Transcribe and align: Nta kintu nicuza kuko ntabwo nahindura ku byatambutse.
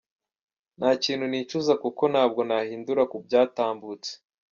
Nta 0.77 0.89
kintu 1.03 1.25
nicuza 1.27 1.73
kuko 1.83 2.03
ntabwo 2.13 2.39
nahindura 2.47 3.03
ku 3.11 3.17
byatambutse. 3.25 4.11